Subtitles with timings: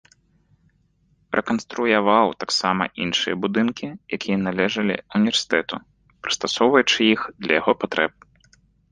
[1.39, 5.75] Рэканструяваў таксама іншыя будынкі, якія належалі ўніверсітэту,
[6.25, 8.11] прыстасоўваючы іх для яго патрэб.